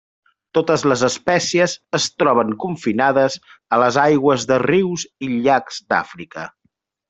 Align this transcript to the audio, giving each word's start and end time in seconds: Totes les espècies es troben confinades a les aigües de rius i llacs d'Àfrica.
Totes 0.57 0.85
les 0.91 1.03
espècies 1.07 1.75
es 1.97 2.07
troben 2.23 2.55
confinades 2.65 3.37
a 3.77 3.81
les 3.85 4.01
aigües 4.07 4.49
de 4.53 4.61
rius 4.67 5.05
i 5.29 5.31
llacs 5.37 5.83
d'Àfrica. 5.93 6.49